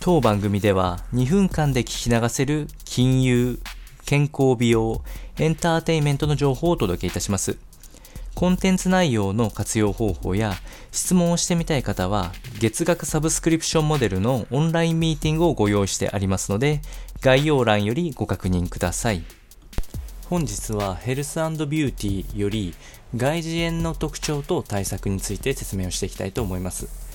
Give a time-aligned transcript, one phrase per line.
[0.00, 3.58] 当番組では2分間で聞き流せる金融、
[4.06, 5.02] 健康美容、
[5.38, 7.58] エンターテインメントの情報をお届けいたします。
[8.36, 10.54] コンテンツ内容の活用方法や
[10.92, 12.30] 質問をしてみたい方は
[12.60, 16.80] 月額サブスクリプションモデルのオンラインミーティングをご用意してありますので
[17.20, 19.24] 概要欄よりご確認ください。
[20.30, 22.74] 本日はヘルスビューティーより
[23.16, 27.07] 外耳炎の特徴と対策について説明をしていきたいと思います。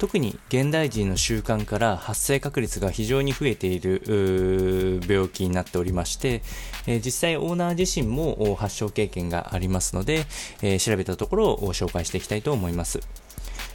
[0.00, 6.40] 特に現代人の習慣から発生確率が非常に増えている病気になっておりまして、
[6.86, 10.24] えー、実際オーナー自身も発症経験がありますので、
[10.62, 13.00] えー、調べたところを紹介していきたいと思います。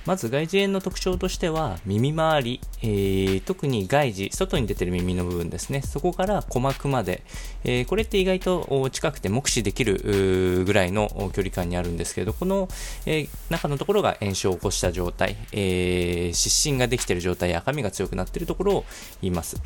[0.06, 5.82] まず外耳炎の特徴としては耳周り、えー、特に外耳、外に出てる耳の部分ですね。
[5.82, 7.24] そこから鼓膜まで、
[7.64, 12.70] えー、これって意外と近くて目視できるぐらいの距離感にあるんですけれど、この、
[13.06, 18.86] えー、中のところが炎症を起こした状態、え湿疹ができている状態赤みが強くなっているところを
[19.22, 19.58] 言います。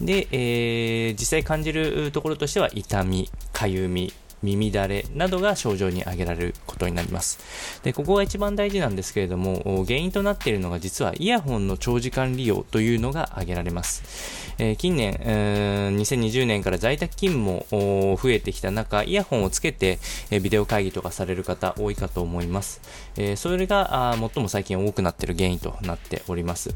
[0.00, 7.38] で、え実際感じるところとしては痛み、かゆみ、耳だれなどが症状に挙げられることになります。
[7.82, 14.54] で、ここが一番大事なんですけれども、原因となっているのが実はイヤホンの長時間利用というのが挙げられます。
[14.58, 19.98] えー、近年、2020年から在宅勤務も増えてきた中、イヤホンをつけて、
[20.30, 22.80] え、ビデオ会議とかされる方多いかと思います。
[23.16, 26.74] えー、それがあ最も最近多くなっている原因となっております。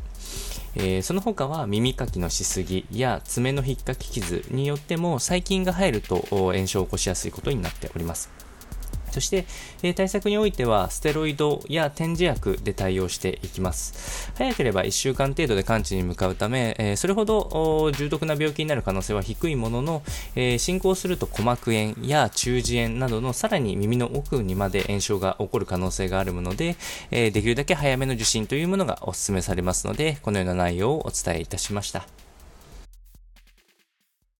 [0.76, 8.30] えー、その他は耳かきのしすぎや爪の引っかき傷によっても細菌が入ると炎症を起こしやすいことになっております。
[9.10, 9.46] そして、
[9.82, 14.32] えー、対策においては、ステロイドや点耳薬で対応していきます。
[14.36, 20.02] 早ければ1週間程度で完治に向かうため、えー、それほど重篤な病気になる可能性は低いものの、
[20.34, 26.76] えー、進行すると鼓膜炎や中耳炎などのさらに耳の奥にまで炎症が起こる可能性があるもので、
[27.10, 32.29] えできるだけ早めの受診というものがお勧めされますので、このような内容をお伝えいたしました。